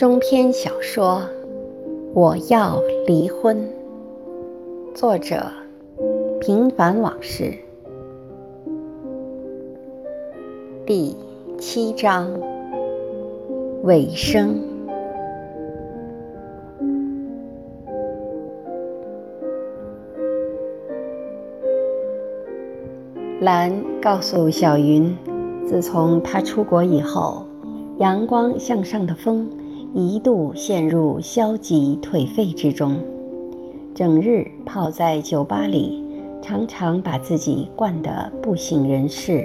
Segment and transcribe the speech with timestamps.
[0.00, 1.18] 中篇小说
[2.14, 3.54] 《我要离婚》，
[4.94, 5.44] 作者：
[6.40, 7.52] 平凡往事，
[10.86, 11.14] 第
[11.58, 12.30] 七章
[13.82, 14.58] 尾声。
[23.42, 23.70] 兰
[24.00, 25.14] 告诉小云，
[25.66, 27.44] 自从他出国以后，
[27.98, 29.46] 阳光向上的风。
[29.92, 32.96] 一度陷入消极颓废之中，
[33.92, 36.04] 整日泡在酒吧里，
[36.40, 39.44] 常常把自己灌得不省人事，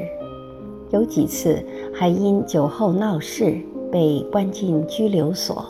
[0.92, 3.58] 有几次还因酒后闹事
[3.92, 5.66] 被关进拘留所。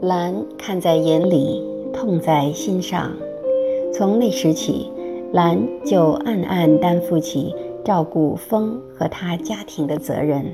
[0.00, 1.62] 兰看在眼里，
[1.92, 3.12] 痛在心上。
[3.92, 4.90] 从那时起，
[5.32, 7.54] 兰就暗暗担负起
[7.84, 10.46] 照顾风和他家庭的责任。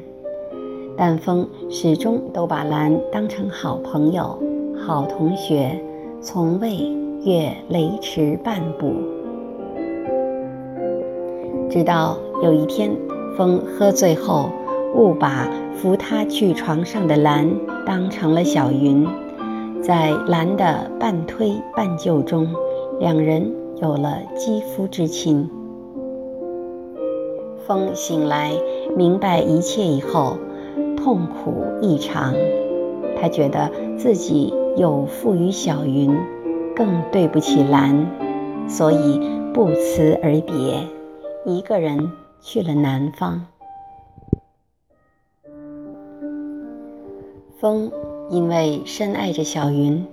[0.96, 4.38] 但风始终都把兰当成好朋友、
[4.86, 5.76] 好同学，
[6.20, 6.76] 从未
[7.24, 8.92] 越雷池半步。
[11.68, 12.90] 直到有一天，
[13.36, 14.50] 风喝醉后，
[14.94, 17.50] 误把扶他去床上的兰
[17.84, 19.04] 当成了小云，
[19.82, 22.46] 在兰的半推半就中，
[23.00, 25.50] 两人有了肌肤之亲。
[27.66, 28.52] 风醒来，
[28.96, 30.36] 明白一切以后。
[31.04, 32.34] 痛苦异常，
[33.20, 36.16] 他觉得自己有负于小云，
[36.74, 38.06] 更对不起兰，
[38.66, 39.20] 所以
[39.52, 40.88] 不辞而别，
[41.44, 42.10] 一个人
[42.40, 43.44] 去了南方。
[47.60, 47.92] 风
[48.30, 50.06] 因为深爱着小云，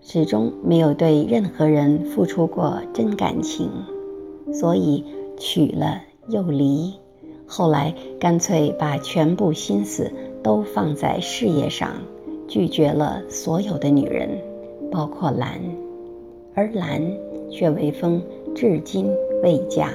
[0.00, 3.68] 始终没有对任何人付出过真感情，
[4.52, 5.04] 所以
[5.36, 6.94] 娶了又离，
[7.48, 10.12] 后来干脆把全部心思。
[10.46, 11.90] 都放在事业上，
[12.46, 14.28] 拒绝了所有的女人，
[14.92, 15.60] 包括兰，
[16.54, 17.02] 而兰
[17.50, 18.22] 却为风
[18.54, 19.10] 至今
[19.42, 19.90] 未嫁。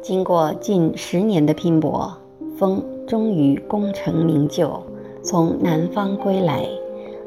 [0.00, 2.10] 经过近十年的拼搏，
[2.56, 4.82] 风终于功成名就，
[5.20, 6.66] 从南方归来，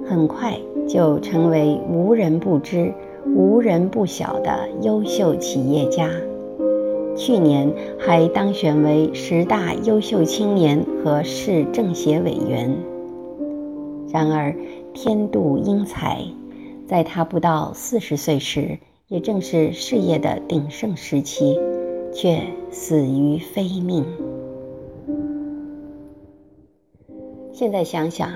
[0.10, 0.58] 很快
[0.90, 2.92] 就成为无人不知、
[3.36, 6.10] 无人不晓的优秀企业家。
[7.18, 12.78] 去年还当选为十大优秀青年和市政协委员。
[14.10, 14.56] 然而，
[14.94, 16.24] 天妒英才，
[16.86, 21.60] 在他不到四十岁时，也正是事业的鼎盛时期，
[22.14, 22.40] 却
[22.70, 24.06] 死于非命。
[27.52, 28.30] 现在想想，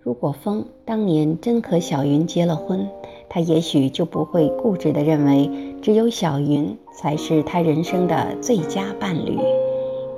[0.00, 2.88] 如果风当年真和小云结了婚，
[3.28, 5.48] 他也许就不会固执地认为
[5.80, 9.38] 只有小云才是他人生的最佳伴侣，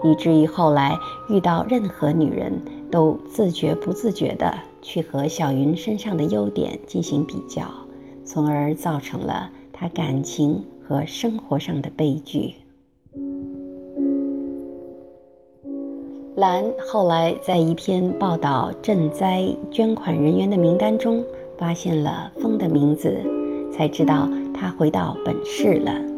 [0.04, 0.97] 以至于后来
[1.28, 2.53] 遇到任何女人
[2.91, 7.65] 都自觉不自觉地去和小云身上的优点进行比较，
[8.25, 12.54] 从而造成了他感情和生活上的悲剧。
[16.36, 21.25] 兰后来在一篇报道赈灾捐款人员的名单中。
[21.59, 23.16] 发现了风的名字，
[23.72, 26.16] 才知道他回到本市了。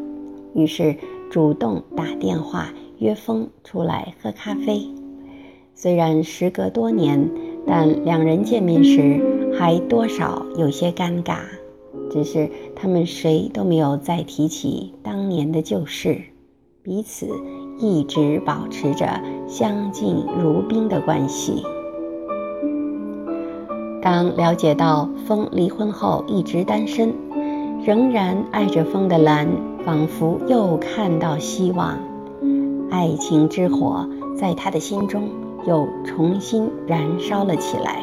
[0.59, 0.97] 于是
[1.31, 4.83] 主动打电话约风出来喝咖啡。
[5.77, 7.31] 虽然时隔多年，
[7.65, 11.39] 但两人见面时还多少有些尴尬。
[12.11, 16.21] 只是他们谁都没有再提起当年的旧事，
[16.83, 17.29] 彼此
[17.79, 21.63] 一直保持着相敬如宾的关系。
[24.03, 27.15] 当了解到风离婚后一直单身，
[27.85, 29.47] 仍然爱着风的兰，
[29.85, 31.99] 仿佛又看到希望，
[32.91, 35.29] 爱情之火在他的心中
[35.67, 38.03] 又重新燃烧了起来。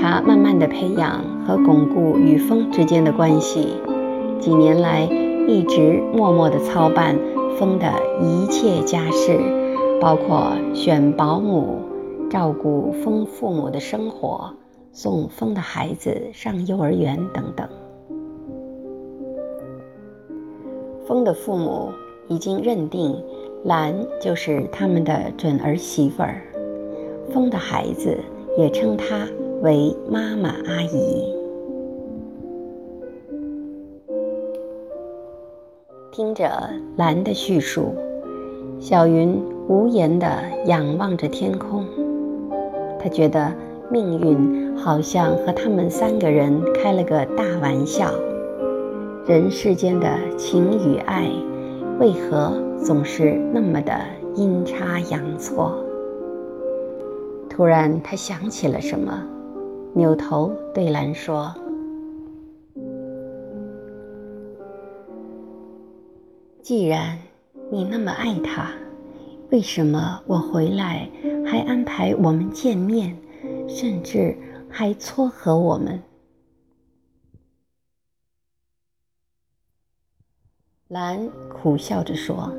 [0.00, 3.68] 他慢慢的培养和巩固与风之间的关系，
[4.40, 5.04] 几年来
[5.46, 7.18] 一直默默的操办
[7.58, 9.38] 风的一切家事，
[10.00, 11.78] 包括选保姆。
[12.30, 14.54] 照顾风父母的生活，
[14.92, 17.68] 送风的孩子上幼儿园等等。
[21.10, 21.90] 风的父母
[22.28, 23.20] 已经认定
[23.64, 23.92] 兰
[24.22, 26.40] 就是他们的准儿媳妇儿，
[27.32, 28.16] 风的孩子
[28.56, 29.26] 也称她
[29.60, 31.34] 为妈妈阿姨。
[36.12, 36.48] 听着
[36.96, 37.92] 兰的叙述，
[38.78, 39.36] 小云
[39.66, 40.28] 无言地
[40.66, 41.84] 仰望着天空。
[43.00, 43.52] 他觉得
[43.90, 48.12] 命运好像和他们三个人开了个大玩笑，
[49.30, 51.30] 人世间的情与爱，
[52.00, 53.96] 为何总是那么的
[54.34, 55.78] 阴差阳错？
[57.48, 59.22] 突然，他想起了什么，
[59.94, 61.54] 扭头对兰说
[66.60, 67.16] ：“既然
[67.70, 68.72] 你那么爱他，
[69.52, 71.08] 为什么我回来
[71.46, 73.16] 还安排我们见面，
[73.68, 74.36] 甚至
[74.68, 76.02] 还撮合我们？”
[80.90, 82.52] 兰苦笑着说：“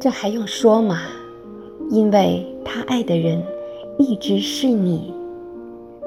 [0.00, 1.02] 这还用说吗？”
[1.92, 3.42] 因为他爱的人
[3.98, 5.12] 一直是你，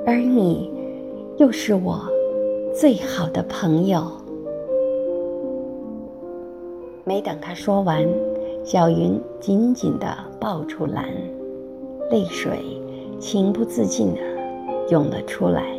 [0.07, 0.73] 而你
[1.37, 2.01] 又是我
[2.73, 4.11] 最好的朋友。
[7.03, 8.03] 没等他说完，
[8.63, 11.05] 小云紧紧地抱住兰，
[12.09, 12.57] 泪水
[13.19, 14.19] 情不自禁地
[14.89, 15.78] 涌了出来。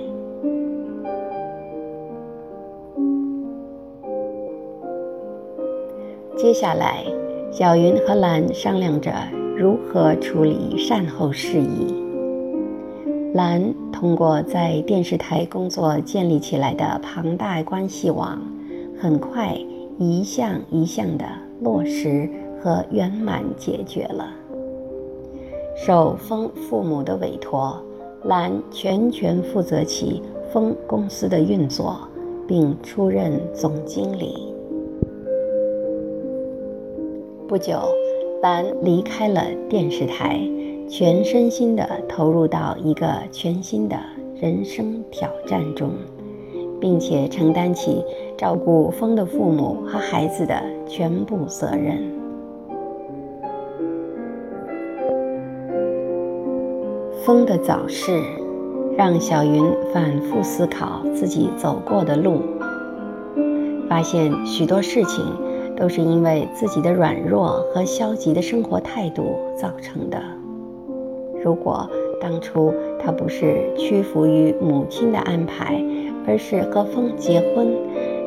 [6.42, 7.04] 接下来，
[7.52, 9.12] 小云和兰商量着。
[9.58, 11.94] 如何处理善后事宜？
[13.34, 18.40] 兰通过在电视台工作建立起来的庞大关系网，
[18.98, 19.54] 很快
[19.98, 21.26] 一项一项的
[21.60, 22.26] 落实
[22.58, 24.26] 和圆满解决了。
[25.76, 27.78] 受风父母的委托，
[28.24, 31.98] 兰全权负责起风公司的运作，
[32.48, 34.49] 并出任总经理。
[37.50, 37.80] 不久。
[38.42, 40.40] 兰离开了电视台，
[40.88, 43.96] 全身心地投入到一个全新的
[44.40, 45.90] 人生挑战中，
[46.80, 48.04] 并且承担起
[48.38, 51.98] 照顾风的父母和孩子的全部责任。
[57.24, 58.22] 风的早逝，
[58.96, 59.60] 让小云
[59.92, 62.42] 反复思考自己走过的路，
[63.88, 65.24] 发现许多事情。
[65.80, 70.22] 都是因为自己的软弱和消极的生活态度造成的。
[71.42, 71.88] 如果
[72.20, 72.70] 当初
[73.02, 75.82] 他不是屈服于母亲的安排，
[76.26, 77.66] 而是和风结婚；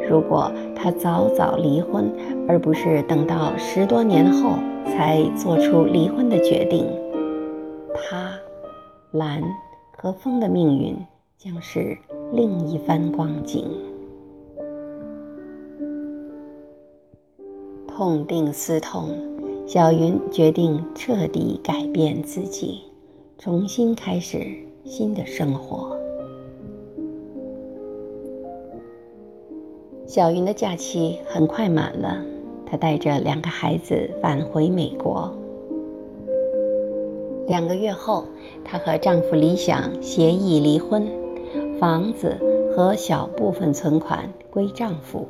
[0.10, 2.12] 如果他早早离婚，
[2.48, 4.54] 而不是等到十多年后
[4.88, 6.88] 才做出离婚的决定，
[7.94, 8.32] 他
[9.12, 9.44] 兰
[9.96, 10.98] 和风的命运
[11.38, 11.96] 将是
[12.32, 13.70] 另一番光景。
[17.96, 19.08] 痛定思痛，
[19.68, 22.82] 小云决定彻底改变自己，
[23.38, 24.40] 重新开始
[24.84, 25.96] 新的生活。
[30.08, 32.18] 小云的假期很快满了，
[32.66, 35.32] 她带着两个孩子返回美国。
[37.48, 38.26] 两个月后，
[38.64, 41.08] 她和丈夫李想协议离婚，
[41.80, 42.36] 房子
[42.76, 45.28] 和小部分存款归丈夫，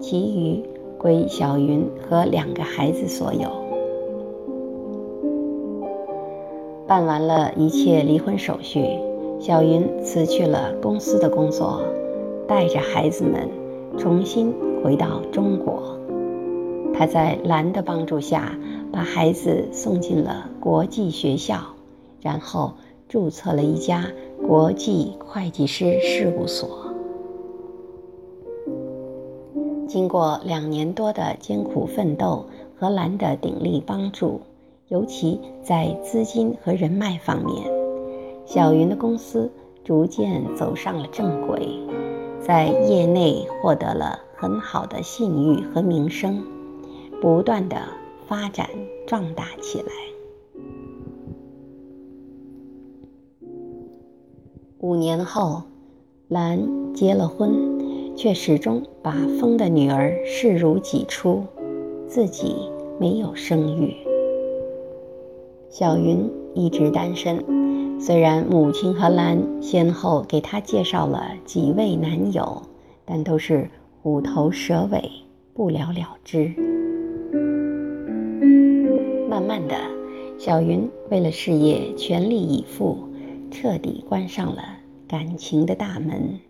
[0.00, 0.64] 其余。
[0.98, 3.48] 归小云和两个孩子所有。
[6.86, 8.84] 办完了一切离婚手续，
[9.38, 11.82] 小云辞去了公司的工作，
[12.46, 13.48] 带着孩子们
[13.98, 14.52] 重新
[14.82, 15.98] 回到中国。
[16.94, 18.58] 她在兰的帮助下，
[18.90, 21.58] 把孩子送进了国际学校，
[22.22, 22.72] 然后
[23.06, 24.06] 注册了一家
[24.46, 26.87] 国际会计师事务所。
[29.88, 32.44] 经过两年多的艰苦奋斗
[32.78, 34.42] 和兰的鼎力帮助，
[34.88, 37.66] 尤其在资金和人脉方面，
[38.44, 39.50] 小云的公司
[39.82, 41.80] 逐渐走上了正轨，
[42.38, 46.44] 在业内获得了很好的信誉和名声，
[47.22, 47.78] 不断的
[48.26, 48.68] 发展
[49.06, 49.86] 壮大起来。
[54.80, 55.62] 五年后，
[56.28, 57.87] 兰结了婚。
[58.18, 61.44] 却始终把风的女儿视如己出，
[62.08, 62.56] 自己
[62.98, 63.94] 没有生育。
[65.70, 67.44] 小云一直单身，
[68.00, 72.60] 虽然母亲和兰先后给她介绍了几位男友，
[73.04, 73.70] 但都是
[74.02, 75.08] 虎头蛇尾，
[75.54, 76.52] 不了了之。
[79.30, 79.76] 慢慢的，
[80.36, 82.98] 小云为了事业全力以赴，
[83.52, 84.64] 彻底关上了
[85.06, 86.40] 感情的大门。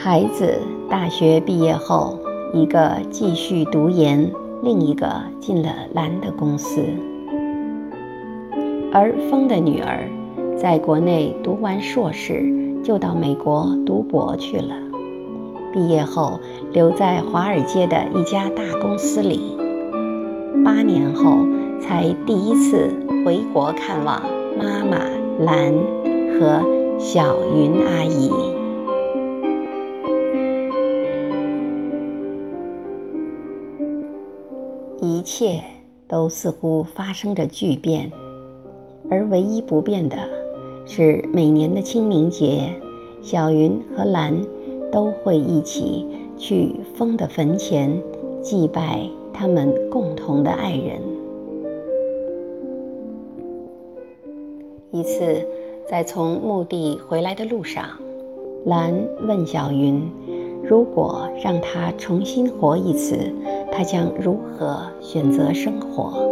[0.00, 2.16] 孩子大学毕业后，
[2.54, 4.30] 一个继续读研，
[4.62, 6.84] 另一个进了兰的公司。
[8.92, 10.08] 而风的女儿
[10.56, 12.44] 在国内读完硕士，
[12.84, 14.76] 就到美国读博去了。
[15.72, 16.38] 毕业后
[16.72, 19.58] 留在华尔街的一家大公司里，
[20.64, 21.38] 八年后
[21.80, 22.88] 才第一次
[23.26, 24.22] 回国看望
[24.56, 25.00] 妈妈
[25.40, 25.74] 兰
[26.38, 26.62] 和
[27.00, 28.30] 小云阿姨。
[35.28, 35.60] 一切
[36.08, 38.10] 都似乎发生着巨变，
[39.10, 40.16] 而唯一不变的
[40.86, 42.72] 是，每年的清明节，
[43.20, 44.34] 小云和兰
[44.90, 46.06] 都会一起
[46.38, 48.02] 去风的坟前
[48.40, 50.98] 祭拜他们共同的爱人。
[54.90, 55.46] 一次，
[55.86, 57.84] 在从墓地回来的路上，
[58.64, 58.94] 兰
[59.26, 60.02] 问小云
[60.64, 63.30] ：“如果让她重新活一次？”
[63.78, 66.28] 他将如何选择生活？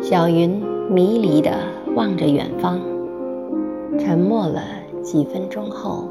[0.00, 1.52] 小云迷离地
[1.94, 2.80] 望着远方，
[3.96, 4.60] 沉默了
[5.04, 6.08] 几分钟后，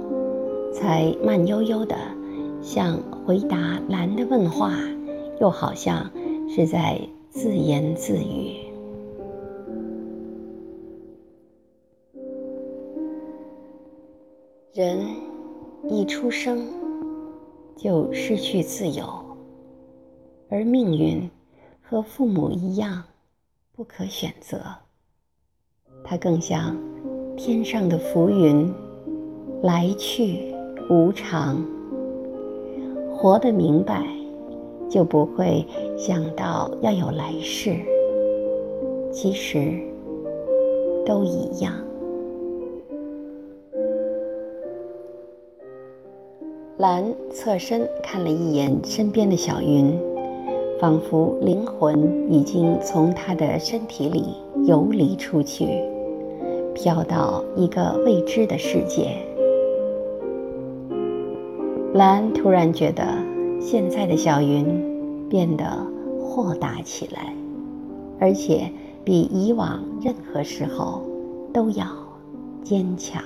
[0.71, 1.97] 才慢悠悠地
[2.61, 3.57] 像回答
[3.89, 4.71] 兰的问话，
[5.41, 6.09] 又好像
[6.47, 6.97] 是在
[7.29, 8.55] 自言自语。
[14.71, 14.97] 人
[15.89, 16.81] 一出生。
[17.75, 19.03] 就失去自由，
[20.49, 21.29] 而命运
[21.81, 23.03] 和父母一样
[23.71, 24.59] 不可选择。
[26.03, 26.77] 它更像
[27.35, 28.73] 天上的浮云，
[29.61, 30.53] 来去
[30.89, 31.63] 无常。
[33.15, 34.05] 活得明白，
[34.89, 35.65] 就不会
[35.97, 37.75] 想到要有来世。
[39.11, 39.79] 其实
[41.05, 41.73] 都一样。
[46.77, 49.95] 兰侧身看了一眼身边的小云，
[50.81, 54.25] 仿佛灵魂已经从他的身体里
[54.65, 55.67] 游离出去，
[56.73, 59.15] 飘到一个未知的世界。
[61.93, 63.05] 兰突然觉得，
[63.61, 64.65] 现在的小云
[65.29, 65.63] 变得
[66.19, 67.35] 豁达起来，
[68.19, 68.67] 而且
[69.03, 71.03] 比以往任何时候
[71.53, 71.85] 都要
[72.63, 73.23] 坚强。